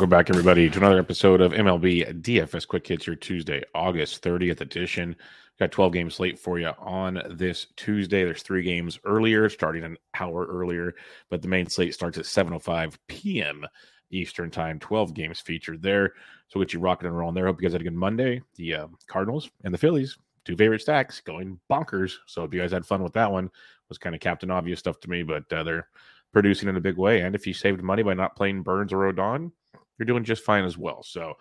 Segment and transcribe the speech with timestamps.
[0.00, 4.62] Welcome back, everybody, to another episode of MLB DFS Quick Hits, your Tuesday, August 30th
[4.62, 5.14] edition.
[5.58, 8.24] Got 12 games slate for you on this Tuesday.
[8.24, 10.94] There's three games earlier, starting an hour earlier,
[11.28, 13.66] but the main slate starts at 7.05 p.m.
[14.10, 14.78] Eastern Time.
[14.78, 16.14] 12 games featured there.
[16.48, 17.44] So we'll get you rocking and rolling there.
[17.44, 18.40] Hope you guys had a good Monday.
[18.54, 22.14] The uh, Cardinals and the Phillies, two favorite stacks, going bonkers.
[22.24, 23.50] So if you guys had fun with that one,
[23.90, 25.88] was kind of Captain Obvious stuff to me, but uh, they're
[26.32, 27.20] producing in a big way.
[27.20, 29.52] And if you saved money by not playing Burnes or Rodon,
[30.00, 31.02] you're doing just fine as well.
[31.02, 31.34] So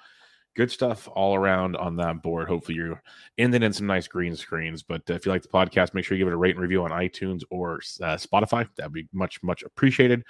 [0.55, 2.47] good stuff all around on that board.
[2.47, 3.01] Hopefully you're
[3.37, 4.83] ending in some nice green screens.
[4.83, 6.61] But uh, if you like the podcast, make sure you give it a rate and
[6.61, 8.67] review on iTunes or uh, Spotify.
[8.75, 10.23] That'd be much, much appreciated.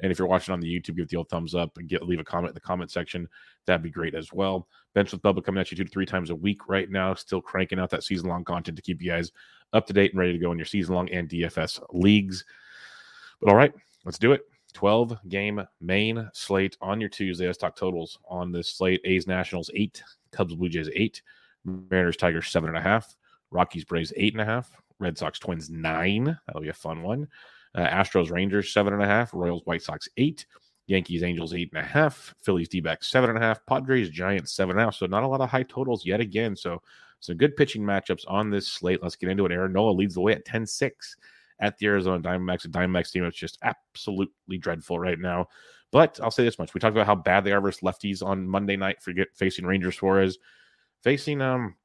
[0.00, 2.20] And if you're watching on the YouTube, give the old thumbs up and get leave
[2.20, 3.28] a comment in the comment section.
[3.66, 4.68] That'd be great as well.
[4.94, 7.40] Bench with Bubba coming at you two to three times a week right now, still
[7.40, 9.32] cranking out that season long content to keep you guys
[9.72, 12.44] up to date and ready to go in your season long and DFS leagues.
[13.40, 13.72] But all right,
[14.04, 14.42] let's do it.
[14.76, 17.46] 12 game main slate on your Tuesday.
[17.46, 19.00] Let's talk totals on this slate.
[19.06, 21.22] A's Nationals eight, Cubs Blue Jays eight,
[21.64, 23.16] Mariners Tigers seven and a half,
[23.50, 26.38] Rockies Braves eight and a half, Red Sox Twins nine.
[26.46, 27.26] That'll be a fun one.
[27.74, 30.44] Uh, Astros Rangers seven and a half, Royals White Sox eight,
[30.88, 34.52] Yankees Angels eight and a half, Phillies D backs seven and a half, Padres Giants
[34.52, 34.94] seven and a half.
[34.96, 36.54] So not a lot of high totals yet again.
[36.54, 36.82] So
[37.20, 39.02] some good pitching matchups on this slate.
[39.02, 39.52] Let's get into it.
[39.52, 41.16] Aaron Nola leads the way at 10 6
[41.60, 42.64] at the Arizona Diamondbacks.
[42.64, 45.48] A Diamondbacks team that's just absolutely dreadful right now.
[45.92, 48.48] But I'll say this much: we talked about how bad they are versus lefties on
[48.48, 50.38] Monday night for get, facing Rangers Suarez,
[51.02, 51.76] facing um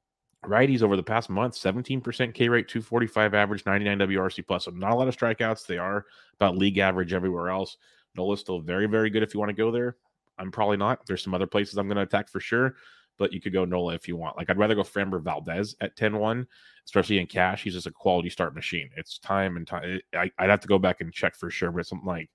[0.46, 1.56] righties over the past month.
[1.56, 4.66] Seventeen percent K rate, two forty five average, ninety nine WRC plus.
[4.66, 5.66] So not a lot of strikeouts.
[5.66, 6.06] They are
[6.36, 7.78] about league average everywhere else.
[8.16, 9.96] Nola's still very very good if you want to go there.
[10.38, 11.06] I'm probably not.
[11.06, 12.76] There's some other places I'm going to attack for sure
[13.22, 14.36] but you could go Nola if you want.
[14.36, 16.48] Like I'd rather go Framber Valdez at 10-1,
[16.86, 17.62] especially in cash.
[17.62, 18.90] He's just a quality start machine.
[18.98, 20.00] It's time and time.
[20.16, 22.32] I, would have to go back and check for sure, but something like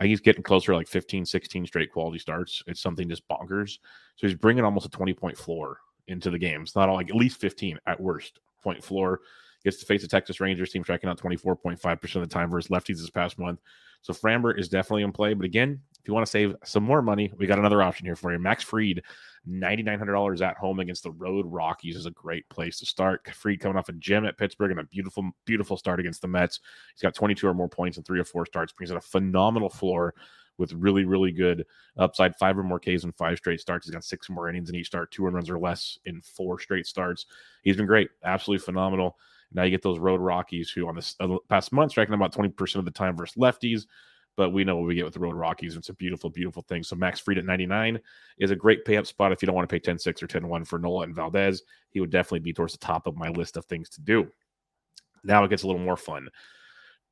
[0.00, 2.62] he's getting closer like 15, 16 straight quality starts.
[2.68, 3.78] It's something just bonkers.
[4.14, 6.62] So he's bringing almost a 20 point floor into the game.
[6.62, 9.22] It's not all like at least 15 at worst point floor.
[9.64, 12.98] Gets to face the Texas Rangers team striking out 24.5% of the time versus lefties
[12.98, 13.58] this past month.
[14.02, 15.34] So Framber is definitely in play.
[15.34, 18.14] But again, if you want to save some more money, we got another option here
[18.14, 18.38] for you.
[18.38, 19.02] Max Fried
[19.48, 23.28] $9,900 at home against the road Rockies is a great place to start.
[23.32, 26.60] Fried coming off a gem at Pittsburgh and a beautiful, beautiful start against the Mets.
[26.94, 29.68] He's got 22 or more points in three or four starts, brings in a phenomenal
[29.68, 30.14] floor
[30.58, 31.64] with really, really good
[31.98, 32.36] upside.
[32.36, 33.86] Five or more Ks in five straight starts.
[33.86, 36.86] He's got six more innings in each start, two runs or less in four straight
[36.86, 37.26] starts.
[37.62, 39.16] He's been great, absolutely phenomenal.
[39.52, 42.76] Now you get those road Rockies who on the uh, past month striking about 20%
[42.76, 43.86] of the time versus lefties
[44.36, 45.76] but we know what we get with the Road Rockies.
[45.76, 46.82] It's a beautiful, beautiful thing.
[46.82, 47.98] So Max Fried at 99
[48.38, 50.26] is a great pay up spot if you don't want to pay 10 6 or
[50.26, 51.62] 10 1 for Nola and Valdez.
[51.90, 54.28] He would definitely be towards the top of my list of things to do.
[55.24, 56.28] Now it gets a little more fun.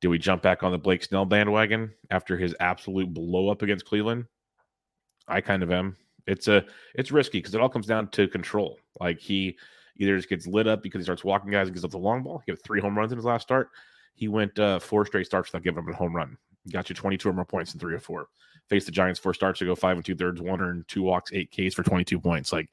[0.01, 3.85] Do we jump back on the Blake Snell bandwagon after his absolute blow up against
[3.85, 4.25] Cleveland?
[5.27, 5.97] I kind of am.
[6.27, 8.77] It's a it's risky because it all comes down to control.
[8.99, 9.57] Like he
[9.97, 12.23] either just gets lit up because he starts walking guys and gives up the long
[12.23, 12.43] ball.
[12.45, 13.69] He got three home runs in his last start.
[14.13, 16.37] He went uh, four straight starts without giving up a home run.
[16.71, 18.27] Got you 22 or more points in three or four.
[18.69, 21.31] Faced the Giants four starts to go five and two thirds, one earned, two walks,
[21.33, 22.51] eight Ks for 22 points.
[22.51, 22.69] Like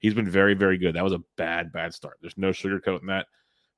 [0.00, 0.94] he's been very, very good.
[0.94, 2.18] That was a bad, bad start.
[2.20, 3.26] There's no sugarcoating that.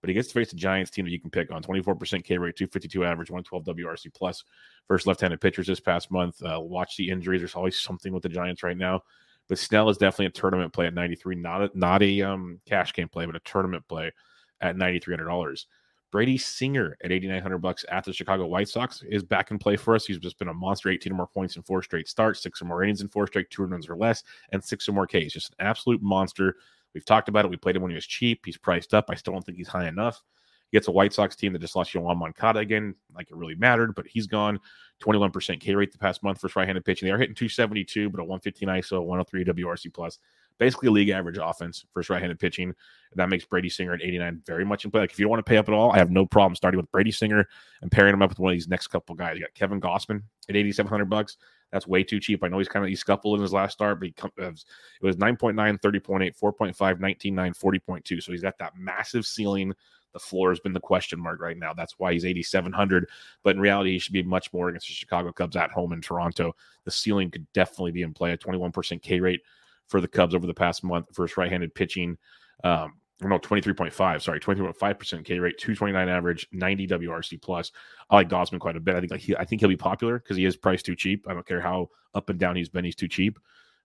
[0.01, 2.39] But he gets to face the Giants team that you can pick on 24% K
[2.39, 4.45] rate, 252 average, 112 WRC plus.
[4.87, 6.41] First left handed pitchers this past month.
[6.43, 7.41] Uh, watch the injuries.
[7.41, 9.03] There's always something with the Giants right now.
[9.49, 12.93] But Snell is definitely a tournament play at 93, not a, not a um, cash
[12.93, 14.13] game play, but a tournament play
[14.61, 15.65] at $9,300.
[16.11, 19.95] Brady Singer at 8,900 bucks at the Chicago White Sox is back in play for
[19.95, 20.07] us.
[20.07, 22.65] He's just been a monster, 18 or more points in four straight starts, six or
[22.65, 24.23] more innings in four straight, two runs or less,
[24.53, 25.33] and six or more Ks.
[25.33, 26.57] Just an absolute monster.
[26.95, 27.51] We've talked about it.
[27.51, 28.47] We played him when he was cheap.
[28.47, 29.07] He's priced up.
[29.11, 30.23] I still don't think he's high enough.
[30.71, 33.55] He gets a White Sox team that just lost Yoan Moncada again, like it really
[33.55, 34.59] mattered, but he's gone.
[35.03, 37.07] 21% K rate the past month for right-handed pitching.
[37.07, 40.19] They are hitting 272, but a 115 ISO, 103 WRC plus.
[40.59, 42.75] Basically league average offense for right-handed pitching.
[43.15, 45.01] That makes Brady Singer at 89 very much in play.
[45.01, 46.79] Like if you don't want to pay up at all, I have no problem starting
[46.79, 47.49] with Brady Singer
[47.81, 49.37] and pairing him up with one of these next couple guys.
[49.37, 51.37] You got Kevin Gausman at 8,700 bucks.
[51.73, 52.43] That's way too cheap.
[52.43, 54.65] I know he's kind of he scuffled in his last start, but come, it
[55.03, 58.23] was 9.9, 30.8, 4.5, 19.9, 40.2.
[58.23, 59.75] So he's got that massive ceiling
[60.13, 61.73] the floor has been the question mark right now.
[61.73, 63.09] That's why he's 8,700.
[63.43, 66.01] But in reality, he should be much more against the Chicago Cubs at home in
[66.01, 66.55] Toronto.
[66.85, 68.33] The ceiling could definitely be in play.
[68.33, 69.43] A 21% K rate
[69.89, 72.17] for the Cubs over the past month for his right handed pitching.
[72.65, 77.73] Um, no, 23.5, sorry, 23.5% K rate, 229 average, 90 WRC plus.
[78.11, 78.95] I like Gausman quite a bit.
[78.95, 81.27] I think like he, I think he'll be popular because he is priced too cheap.
[81.29, 83.39] I don't care how up and down he's been, he's too cheap.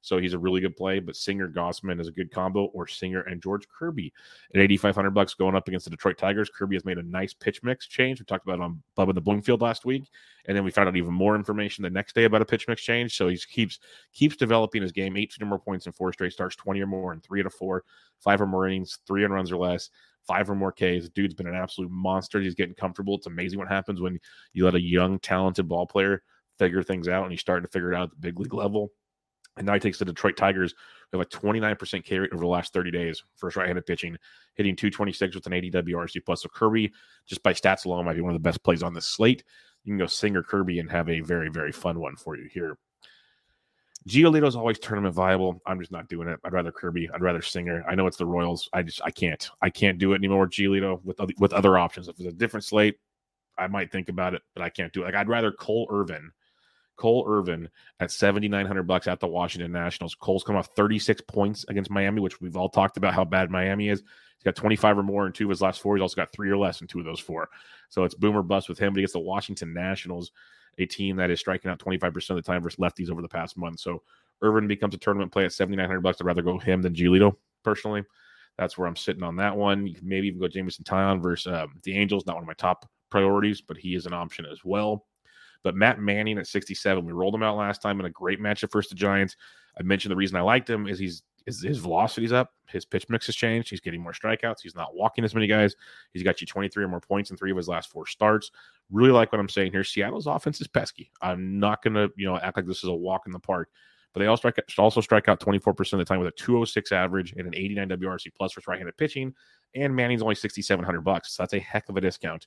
[0.03, 0.99] So he's a really good play.
[0.99, 4.13] But Singer Gausman is a good combo, or Singer and George Kirby
[4.53, 6.49] at 8,500 bucks going up against the Detroit Tigers.
[6.49, 8.19] Kirby has made a nice pitch mix change.
[8.19, 10.03] We talked about it on Bubba the Bloomfield last week,
[10.45, 12.83] and then we found out even more information the next day about a pitch mix
[12.83, 13.15] change.
[13.15, 13.79] So he keeps
[14.13, 15.17] keeps developing his game.
[15.17, 17.53] 18 or more points in four straight starts, 20 or more in three out of
[17.53, 17.83] four,
[18.19, 19.89] five or more innings, three and runs or less
[20.25, 21.09] five or more Ks.
[21.09, 22.39] Dude's been an absolute monster.
[22.39, 23.15] He's getting comfortable.
[23.15, 24.19] It's amazing what happens when
[24.53, 26.23] you let a young, talented ball player
[26.59, 28.91] figure things out and he's starting to figure it out at the big league level.
[29.57, 30.73] And now he takes the Detroit Tigers
[31.11, 34.17] We have a 29% K rate over the last 30 days, first right handed pitching,
[34.55, 36.41] hitting 226 with an 80 WRC plus.
[36.41, 36.91] So Kirby,
[37.25, 39.43] just by stats alone, might be one of the best plays on this slate.
[39.83, 42.77] You can go Singer Kirby and have a very, very fun one for you here.
[44.07, 45.61] Giolito is always tournament viable.
[45.65, 46.39] I'm just not doing it.
[46.43, 47.09] I'd rather Kirby.
[47.13, 47.85] I'd rather Singer.
[47.87, 48.69] I know it's the Royals.
[48.73, 49.49] I just I can't.
[49.61, 50.47] I can't do it anymore.
[50.47, 52.07] Giolito with other, with other options.
[52.07, 52.97] If it's a different slate,
[53.57, 55.05] I might think about it, but I can't do it.
[55.05, 56.31] Like I'd rather Cole Irvin
[56.95, 57.69] Cole Irvin
[57.99, 60.15] at 7,900 bucks at the Washington Nationals.
[60.15, 63.89] Cole's come off 36 points against Miami, which we've all talked about how bad Miami
[63.89, 63.99] is.
[63.99, 65.95] He's got 25 or more in two of his last four.
[65.95, 67.49] He's also got three or less in two of those four.
[67.89, 68.93] So it's boomer bust with him.
[68.93, 70.31] But he gets the Washington Nationals,
[70.77, 73.57] a team that is striking out 25% of the time versus lefties over the past
[73.57, 73.79] month.
[73.79, 74.03] So
[74.41, 76.19] Irvin becomes a tournament play at 7,900 bucks.
[76.19, 78.03] I'd rather go him than Giolito personally.
[78.57, 79.87] That's where I'm sitting on that one.
[79.87, 82.25] You can maybe even go Jameson Taillon versus um, the Angels.
[82.25, 85.05] Not one of my top priorities, but he is an option as well.
[85.63, 88.71] But Matt Manning at 67, we rolled him out last time in a great matchup
[88.71, 89.35] versus the Giants.
[89.79, 93.09] I mentioned the reason I liked him is he's his, his velocity's up, his pitch
[93.09, 95.75] mix has changed, he's getting more strikeouts, he's not walking as many guys,
[96.13, 98.51] he's got you 23 or more points in three of his last four starts.
[98.91, 99.83] Really like what I'm saying here.
[99.83, 101.11] Seattle's offense is pesky.
[101.21, 103.69] I'm not gonna, you know, act like this is a walk in the park.
[104.13, 107.33] But they all strike, also strike out 24% of the time with a 206 average
[107.33, 109.33] and an 89 WRC plus for right-handed pitching.
[109.73, 111.35] And Manning's only 6,700 bucks.
[111.35, 112.45] So that's a heck of a discount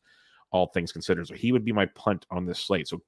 [0.50, 1.26] all things considered.
[1.26, 2.88] So he would be my punt on this slate.
[2.88, 3.02] So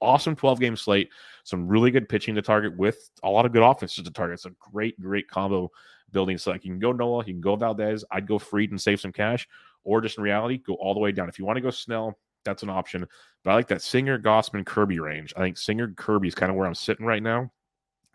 [0.00, 1.10] awesome 12 game slate,
[1.44, 4.34] some really good pitching to target with a lot of good offenses to target.
[4.34, 5.70] It's a great, great combo
[6.12, 6.38] building.
[6.38, 8.04] So like you can go Nola, you can go Valdez.
[8.10, 9.48] I'd go Fried and save some cash,
[9.84, 11.28] or just in reality, go all the way down.
[11.28, 13.06] If you want to go Snell, that's an option.
[13.44, 15.34] But I like that Singer, Gausman, Kirby range.
[15.36, 17.50] I think Singer, Kirby is kind of where I'm sitting right now.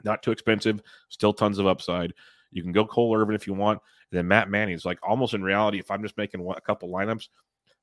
[0.04, 2.14] Not too expensive, still tons of upside.
[2.52, 3.80] You can go Cole Irvin if you want.
[4.12, 6.90] And then Matt Manning is like almost in reality, if I'm just making a couple
[6.90, 7.30] lineups,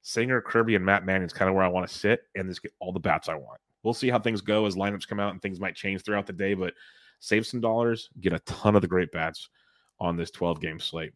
[0.02, 2.62] Singer, Kirby, and Matt Manning is kind of where I want to sit and just
[2.62, 3.60] get all the bats I want.
[3.82, 6.32] We'll see how things go as lineups come out and things might change throughout the
[6.32, 6.74] day, but
[7.18, 9.48] save some dollars, get a ton of the great bats
[9.98, 11.12] on this 12 game slate.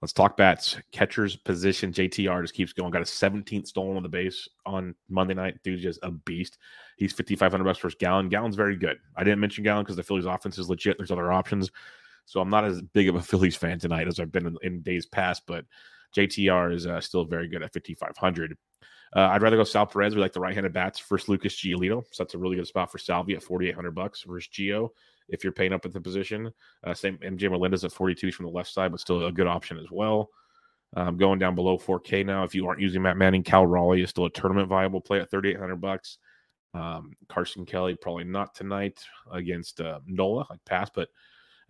[0.00, 0.76] Let's talk bats.
[0.92, 1.92] Catcher's position.
[1.92, 2.90] JTR just keeps going.
[2.90, 5.62] Got a 17th stolen on the base on Monday night.
[5.62, 6.58] Dude's just a beast.
[6.96, 8.28] He's 5,500 bucks for Gallen.
[8.28, 8.98] Gallen's very good.
[9.16, 10.96] I didn't mention Gallen because the Phillies offense is legit.
[10.98, 11.70] There's other options.
[12.24, 14.80] So I'm not as big of a Phillies fan tonight as I've been in, in
[14.82, 15.64] days past, but
[16.16, 18.56] JTR is uh, still very good at 5,500.
[19.14, 20.14] Uh, I'd rather go Sal Perez.
[20.14, 22.04] We like the right-handed bats first Lucas Giolito.
[22.10, 24.90] So that's a really good spot for Salvy at 4,800 bucks versus Gio
[25.28, 26.52] if you're paying up at the position.
[26.84, 29.78] Uh, same MJ Melendez at 42 from the left side, but still a good option
[29.78, 30.30] as well.
[30.96, 32.44] Um, going down below 4K now.
[32.44, 35.30] If you aren't using Matt Manning, Cal Raleigh is still a tournament viable play at
[35.30, 36.18] 3,800 bucks.
[36.74, 39.00] Um, Carson Kelly probably not tonight
[39.32, 41.08] against uh, Nola, like pass, but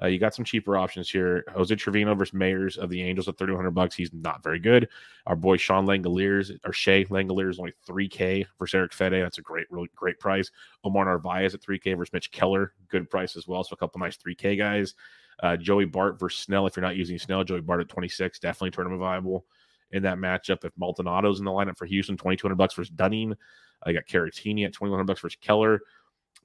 [0.02, 1.44] uh, you got some cheaper options here.
[1.54, 3.94] Jose Trevino versus Mayers of the Angels at 3,100 bucks.
[3.94, 4.88] He's not very good.
[5.26, 9.22] Our boy Sean Langeliers or Shea Langeliers only 3K versus Eric Fedde.
[9.22, 10.50] That's a great, really great price.
[10.84, 12.74] Omar Narvaez at 3K versus Mitch Keller.
[12.88, 13.64] Good price as well.
[13.64, 14.94] So a couple nice 3K guys.
[15.42, 16.66] Uh, Joey Bart versus Snell.
[16.66, 19.46] If you're not using Snell, Joey Bart at 26, definitely tournament viable
[19.92, 20.64] in that matchup.
[20.64, 23.34] If Maldonado's in the lineup for Houston, 2,200 bucks versus Dunning.
[23.82, 25.80] I got Caratini at 2,100 bucks versus Keller.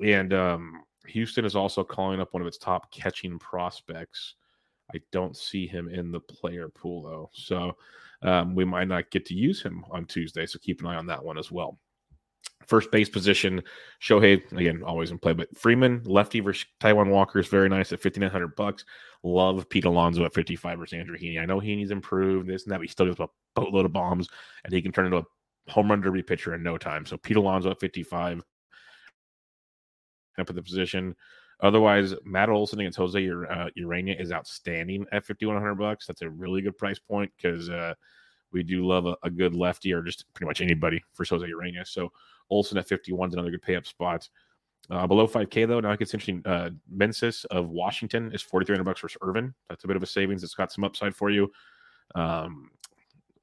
[0.04, 4.36] And um, Houston is also calling up one of its top catching prospects.
[4.94, 7.78] I don't see him in the player pool though, so
[8.24, 10.46] um, we might not get to use him on Tuesday.
[10.46, 11.80] So keep an eye on that one as well.
[12.68, 13.62] First base position,
[14.02, 18.02] Shohei again always in play, but Freeman lefty versus Taijuan Walker is very nice at
[18.02, 18.86] fifty nine hundred bucks.
[19.24, 21.42] Love Pete Alonso at fifty five versus Andrew Heaney.
[21.42, 24.28] I know Heaney's improved this and that, but he still gets a boatload of bombs,
[24.64, 27.06] and he can turn into a home run derby pitcher in no time.
[27.06, 28.44] So Pete Alonso at fifty five.
[30.38, 31.16] Up at the position.
[31.62, 36.08] Otherwise, Matt Olson against Jose uh, Urena is outstanding at fifty one hundred bucks.
[36.08, 37.94] That's a really good price point because uh,
[38.52, 41.88] we do love a, a, good lefty or just pretty much anybody for Jose Urena.
[41.88, 42.12] So
[42.50, 44.28] Olson at 51 is another good pay up spot.
[44.90, 46.42] Uh, below 5K though, now it gets interesting.
[46.46, 49.54] Uh, Meneses of Washington is 4,300 bucks versus Irvin.
[49.70, 50.44] That's a bit of a savings.
[50.44, 51.52] It's got some upside for you.
[52.16, 52.72] Um,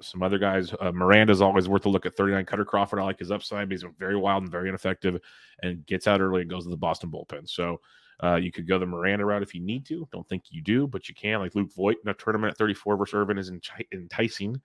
[0.01, 2.45] some other guys, uh, Miranda is always worth a look at 39.
[2.45, 3.71] Kutter Crawford, I like his upside.
[3.71, 5.21] He's very wild and very ineffective,
[5.63, 7.49] and gets out early and goes to the Boston bullpen.
[7.49, 7.81] So
[8.23, 10.09] uh, you could go the Miranda route if you need to.
[10.13, 11.41] Don't think you do, but you can.
[11.41, 13.51] Like Luke Voit in a tournament at 34 versus Irvin is
[13.93, 14.61] enticing,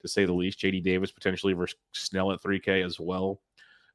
[0.00, 0.60] to say the least.
[0.60, 3.40] JD Davis potentially versus Snell at 3K as well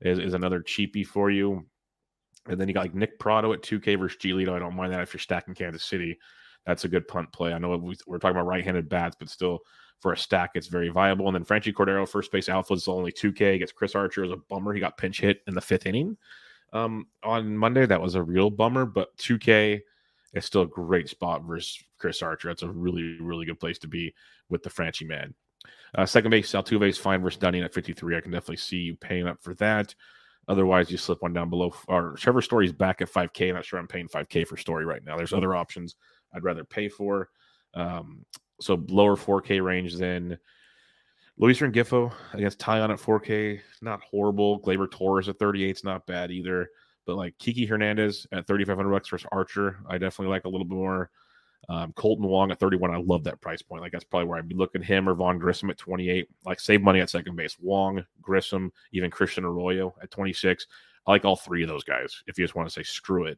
[0.01, 1.65] is, is another cheapie for you.
[2.47, 4.53] And then you got like Nick Pratto at 2K versus Giolito.
[4.53, 6.17] I don't mind that if you're stacking Kansas City.
[6.67, 7.53] That's a good punt play.
[7.53, 7.69] I know
[8.05, 9.61] we're talking about right-handed bats, but still
[10.01, 11.27] for a stack, it's very viable.
[11.27, 13.59] And then Franchi Cordero, first base outfield, is only 2K.
[13.59, 14.73] Gets Chris Archer as a bummer.
[14.73, 16.17] He got pinch hit in the fifth inning
[16.73, 17.85] um, on Monday.
[17.85, 19.79] That was a real bummer, but 2K
[20.33, 22.49] is still a great spot versus Chris Archer.
[22.49, 24.13] That's a really, really good place to be
[24.49, 25.33] with the Franchi man.
[25.95, 28.17] Uh, second base, Altuve is fine versus Dunning at 53.
[28.17, 29.95] I can definitely see you paying up for that.
[30.49, 31.73] Otherwise, you slip one down below.
[31.87, 33.53] Or Trevor Story's back at 5K.
[33.53, 35.15] Not sure I'm paying 5K for Story right now.
[35.15, 35.95] There's other options
[36.33, 37.29] I'd rather pay for.
[37.73, 38.25] Um,
[38.59, 40.37] so lower 4K range than
[41.37, 43.59] Luis Rengifo against Taillon at 4K.
[43.81, 44.59] Not horrible.
[44.59, 46.69] Gleyber Torres at 38 is not bad either.
[47.05, 50.75] But like Kiki Hernandez at 3,500 bucks versus Archer, I definitely like a little bit
[50.75, 51.09] more.
[51.69, 52.91] Um, Kolten Wong at 31.
[52.91, 53.81] I love that price point.
[53.81, 56.27] Like that's probably where I'd be looking him or Vaughn Grissom at 28.
[56.45, 57.57] Like save money at second base.
[57.59, 60.67] Wong, Grissom, even Christian Arroyo at 26.
[61.05, 62.23] I like all three of those guys.
[62.27, 63.37] If you just want to say screw it,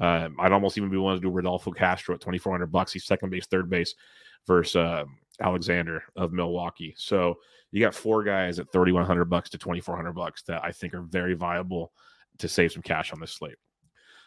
[0.00, 2.92] um, I'd almost even be willing to do Rodolfo Castro at 2,400 bucks.
[2.92, 3.94] He's second base, third base
[4.46, 5.04] versus uh,
[5.40, 6.94] Alexander of Milwaukee.
[6.96, 7.38] So
[7.70, 11.34] you got four guys at 3,100 bucks to 2,400 bucks that I think are very
[11.34, 11.92] viable
[12.38, 13.56] to save some cash on this slate.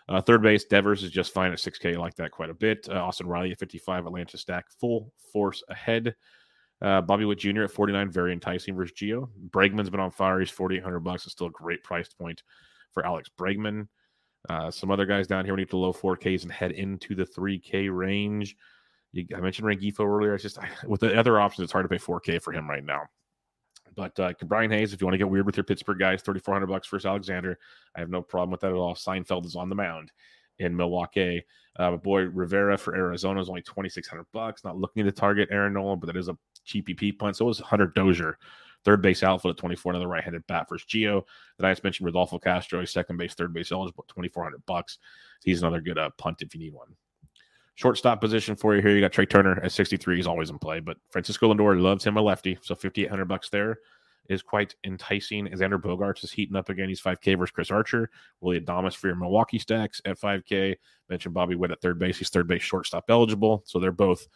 [0.10, 1.94] Uh, third base, Devers is just fine at 6K.
[1.94, 2.88] I like that quite a bit.
[2.90, 6.16] Uh, Austin Riley at 55, Atlanta stack full force ahead.
[6.82, 7.64] Uh, Bobby Witt Jr.
[7.64, 9.30] at 49, very enticing versus Gio.
[9.52, 10.40] Bregman's been on fire.
[10.40, 11.26] He's 4,800 bucks.
[11.26, 12.42] It's still a great price point
[12.92, 13.88] for Alex Bregman.
[14.50, 17.26] Uh, some other guys down here, we need to low 4Ks and head into the
[17.26, 18.56] 3K range.
[19.12, 20.34] You, I mentioned Rengifo earlier.
[20.34, 22.84] It's just I, with the other options, it's hard to pay 4K for him right
[22.84, 23.04] now.
[23.96, 26.66] But uh, Brian Hayes, if you want to get weird with your Pittsburgh guys, 3,400
[26.68, 27.60] bucks versus Alexander.
[27.96, 28.96] I have no problem with that at all.
[28.96, 30.12] Seinfeld is on the mound
[30.60, 31.44] in Milwaukee.
[31.78, 34.64] Uh, but boy, Rivera for Arizona is only 2,600 bucks.
[34.64, 36.88] Not looking to target Aaron Nolan, but that is a cheap
[37.20, 37.36] punt.
[37.36, 38.38] So was Hunter Dozier,
[38.86, 41.24] third base outfield at 24, another right-handed bat versus Gio.
[41.58, 44.98] That I just mentioned Rodolfo Castro, second base, third base eligible, 2,400 bucks.
[45.44, 46.96] He's another good uh, punt if you need one.
[47.76, 48.92] Shortstop position for you here.
[48.92, 50.18] You got Trea Turner at 63.
[50.18, 52.58] He's always in play, but Francisco Lindor loves him a lefty.
[52.62, 53.80] So 5,800 bucks there
[54.30, 55.48] is quite enticing.
[55.48, 56.90] Xander Bogaerts is heating up again.
[56.90, 58.10] He's 5K versus Chris Archer.
[58.40, 60.76] Willy Adames for your Milwaukee stacks at 5K.
[61.10, 62.18] Mentioned Bobby Witt at third base.
[62.18, 63.64] He's third base shortstop eligible.
[63.66, 64.28] So they're both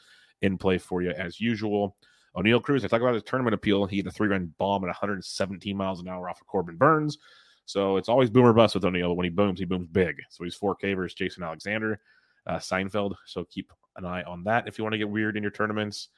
[0.42, 1.96] in play for you as usual.
[2.36, 3.86] Oneil Cruz, I talk about his tournament appeal.
[3.86, 7.18] He had a three run bomb at 117 miles an hour off of Corbin Burnes.
[7.66, 9.16] So it's always boomer bust with Oneil.
[9.16, 10.22] When he booms, he booms big.
[10.30, 12.00] So he's 4K versus Jason Alexander
[12.48, 13.16] uh, Seinfeld.
[13.26, 16.10] So keep an eye on that if you want to get weird in your tournaments.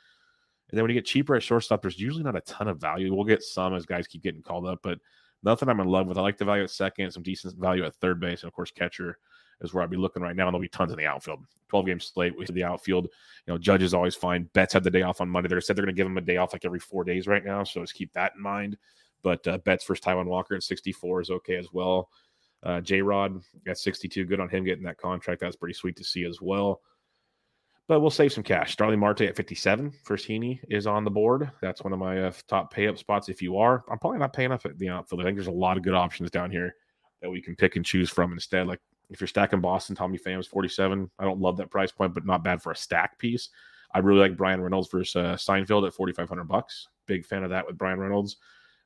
[0.69, 3.13] And then when you get cheaper at shortstop, there's usually not a ton of value.
[3.15, 4.99] We'll get some as guys keep getting called up, but
[5.43, 6.17] nothing I'm in love with.
[6.17, 8.71] I like the value at second, some decent value at third base, and of course
[8.71, 9.17] catcher
[9.61, 10.47] is where I'd be looking right now.
[10.47, 11.39] And there'll be tons in the outfield.
[11.69, 13.05] 12 game slate with the outfield.
[13.45, 14.49] You know, Judge's always fine.
[14.53, 15.49] Betts had the day off on Monday.
[15.49, 17.43] They said they're going to give him a day off like every four days right
[17.43, 17.63] now.
[17.63, 18.77] So just keep that in mind.
[19.23, 22.09] But uh, Betts versus Taijuan Walker at 64 is okay as well.
[22.63, 24.25] Uh, J Rod at 62.
[24.25, 25.41] Good on him getting that contract.
[25.41, 26.81] That's pretty sweet to see as well.
[27.87, 28.73] But we'll save some cash.
[28.73, 31.49] Starling Marte at 57 for Heaney is on the board.
[31.61, 33.29] That's one of my uh, top pay up spots.
[33.29, 35.21] If you are, I'm probably not paying up at the outfield.
[35.21, 36.75] I think there's a lot of good options down here
[37.21, 38.67] that we can pick and choose from instead.
[38.67, 41.09] Like if you're stacking Boston, Tommy Pham's 47.
[41.17, 43.49] I don't love that price point, but not bad for a stack piece.
[43.93, 46.89] I really like Brian Reynolds versus uh, Seinfeld at 4,500 bucks.
[47.05, 48.37] Big fan of that with Brian Reynolds.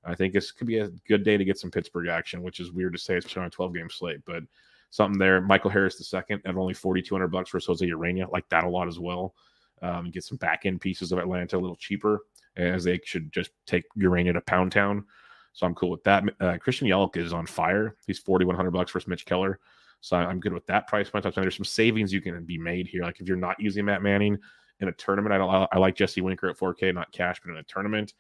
[0.03, 2.71] I think this could be a good day to get some Pittsburgh action, which is
[2.71, 4.43] weird to say, especially on a 12 game slate, but
[4.89, 5.41] something there.
[5.41, 8.87] Michael Harris the second at only 4,200 bucks for Jose Urena, like that a lot
[8.87, 9.35] as well.
[9.81, 12.21] Um, get some back end pieces of Atlanta a little cheaper,
[12.55, 15.05] as they should just take Urena to Pound Town.
[15.53, 16.23] So I'm cool with that.
[16.39, 17.95] Uh, Christian Yelich is on fire.
[18.07, 19.59] He's 4,100 bucks versus Mitch Keller.
[20.01, 21.25] So I'm good with that price point.
[21.34, 23.03] There's some savings you can be made here.
[23.03, 24.38] Like if you're not using Matt Manning
[24.79, 25.67] in a tournament, I.
[25.72, 28.13] I like Jesse Winker at 4K, not cash, but in a tournament.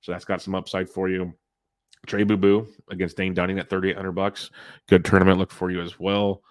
[0.00, 1.32] So that's got some upside for you.
[2.06, 4.50] Trey Boo Boo against Dane Dunning at 3,800 bucks.
[4.88, 6.42] Good tournament look for you as well.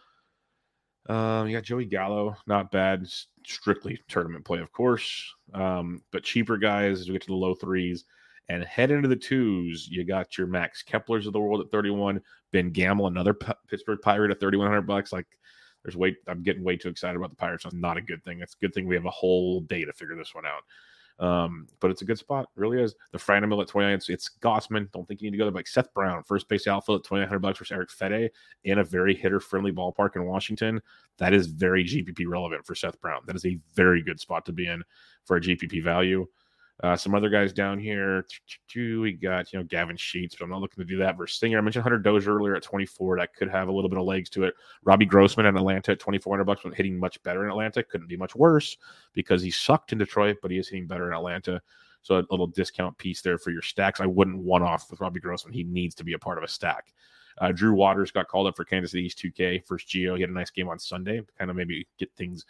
[1.09, 3.07] Um, you got Joey Gallo, not bad.
[3.45, 5.33] Strictly tournament play, of course.
[5.53, 8.05] Um, but cheaper guys as we get to the low threes
[8.49, 9.87] and head into the twos.
[9.87, 12.19] You got your Max Keplers of the world at 31.
[12.51, 15.13] Ben Gamel, another P- Pittsburgh Pirate at 3,100 bucks.
[15.13, 15.27] Like,
[15.83, 16.15] there's way.
[16.27, 17.63] I'm getting way too excited about the Pirates.
[17.63, 18.41] That's not a good thing.
[18.41, 20.63] It's a good thing we have a whole day to figure this one out.
[21.19, 22.45] Um, but it's a good spot.
[22.55, 22.95] It really is.
[23.11, 23.93] The Franmil at 29.
[23.93, 24.91] It's, it's Gausman.
[24.91, 25.53] Don't think you need to go there.
[25.53, 28.29] Like Seth Brown, first base outfield at 2900 bucks versus Eric Fedde
[28.63, 30.81] in a very hitter friendly ballpark in Washington.
[31.17, 33.21] That is very GPP relevant for Seth Brown.
[33.27, 34.81] That is a very good spot to be in
[35.25, 36.25] for a GPP value.
[36.81, 38.25] Uh, some other guys down here.
[38.73, 41.57] We got, you know, Gavin Sheets, but I'm not looking to do that versus Singer.
[41.57, 43.17] I mentioned Hunter Dozier earlier at 24.
[43.17, 44.53] That could have a little bit of legs to it.
[44.83, 47.83] Robbie Grossman in Atlanta at 2,400 bucks, but hitting much better in Atlanta.
[47.83, 48.77] Couldn't be much worse
[49.13, 51.61] because he sucked in Detroit, but he is hitting better in Atlanta.
[52.01, 53.99] So a little discount piece there for your stacks.
[53.99, 55.53] I wouldn't one off with Robbie Grossman.
[55.53, 56.93] He needs to be a part of a stack.
[57.39, 60.15] Uh, Drew Waters got called up for Kansas City's 2K first Gio.
[60.15, 62.45] He had a nice game on Sunday, kind of maybe get things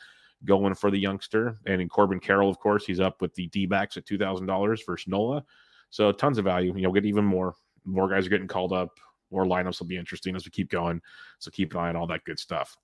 [0.46, 1.60] going for the youngster.
[1.65, 5.08] And in Corbin Carroll, of course, he's up with the D backs at $2,000 versus
[5.08, 5.43] Nola.
[5.89, 6.74] So tons of value.
[6.75, 7.55] You'll get even more.
[7.86, 9.00] More guys are getting called up.
[9.31, 11.01] More lineups will be interesting as we keep going.
[11.39, 12.77] So keep an eye on all that good stuff.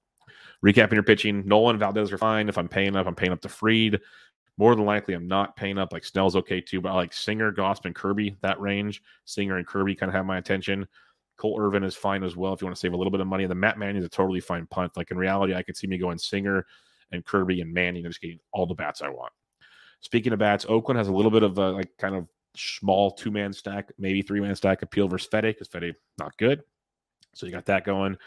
[0.64, 2.50] Recapping your pitching, Nolan, Valdez are fine.
[2.50, 4.00] If I'm paying up, I'm paying up to Fried.
[4.58, 5.92] More than likely, I'm not paying up.
[5.92, 9.04] Like Snell's okay too, but I like Singer, Gausman, Kirby, that range.
[9.26, 10.88] Singer and Kirby kind of have my attention.
[11.38, 13.28] Cole Irvin is fine as well if you want to save a little bit of
[13.28, 13.46] money.
[13.46, 14.96] The Matt Manning is a totally fine punt.
[14.96, 16.66] Like in reality, I could see me going Singer,
[17.12, 19.32] and Kirby and Manning are just getting all the bats I want.
[20.02, 23.32] Speaking of bats, Oakland has a little bit of a like kind of small two
[23.32, 26.62] man stack, maybe three man stack appeal versus Fedde because Fedde not good.
[27.34, 28.18] So you got that going.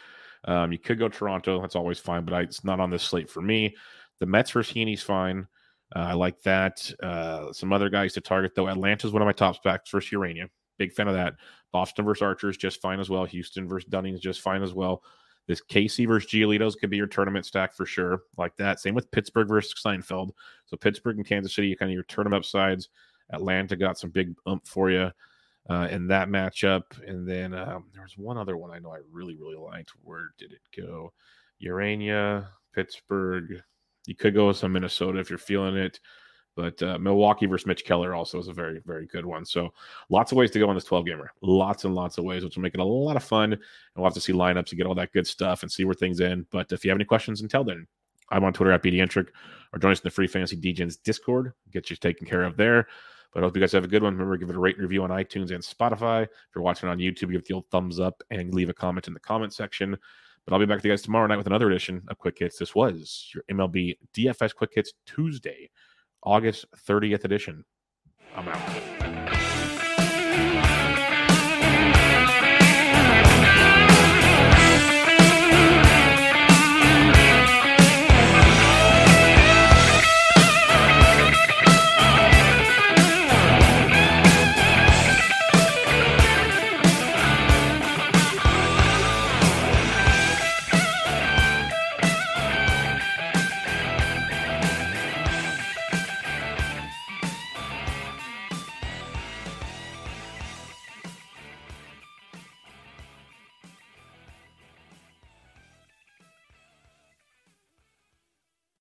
[0.45, 1.61] Um, you could go Toronto.
[1.61, 3.75] That's always fine, but I, it's not on this slate for me.
[4.19, 5.47] The Mets versus Heaney's fine.
[5.95, 6.91] Uh, I like that.
[7.01, 8.67] Uh, some other guys to target though.
[8.67, 10.49] Atlanta's one of my top stacks versus Urena.
[10.77, 11.35] Big fan of that.
[11.71, 13.25] Boston versus Archer is just fine as well.
[13.25, 15.03] Houston versus Dunning is just fine as well.
[15.49, 18.79] This KC versus Giolito's could be your tournament stack for sure, like that.
[18.79, 20.29] Same with Pittsburgh versus Seinfeld.
[20.67, 22.89] So Pittsburgh and Kansas City, kind of your tournament upsides.
[23.31, 25.09] Atlanta got some big ump for you
[25.67, 26.83] uh, in that matchup.
[27.07, 29.93] And then um, there was one other one I know I really, really liked.
[30.03, 31.13] Where did it go?
[31.59, 33.59] Urena, Pittsburgh.
[34.05, 35.99] You could go with some Minnesota if you're feeling it.
[36.59, 39.45] But uh, Milwaukee versus Mitch Keller also is a very, very good one.
[39.45, 39.69] So
[40.09, 41.31] lots of ways to go on this 12 gamer.
[41.41, 43.53] Lots and lots of ways, which will make it a lot of fun.
[43.53, 43.61] And
[43.95, 46.19] we'll have to see lineups and get all that good stuff and see where things
[46.19, 46.47] end.
[46.51, 47.87] But if you have any questions until then,
[48.29, 49.29] I'm on Twitter at BDentric
[49.71, 51.53] or join us in the Free Fantasy DGens Discord.
[51.71, 52.87] Get you taken care of there.
[53.33, 54.15] But I hope you guys have a good one.
[54.15, 56.23] Remember, give it a rate and review on iTunes and Spotify.
[56.23, 59.07] If you're watching on YouTube, give it the old thumbs up and leave a comment
[59.07, 59.95] in the comment section.
[60.43, 62.57] But I'll be back with you guys tomorrow night with another edition of Quick Hits.
[62.57, 65.69] This was your MLB DFS Quick Hits Tuesday.
[66.23, 67.63] August 30th edition.
[68.35, 69.18] I'm out.